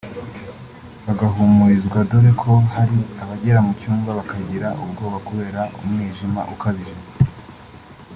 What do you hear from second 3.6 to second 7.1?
mu cyumba bakagira ubwoba kubera umwijima ukabije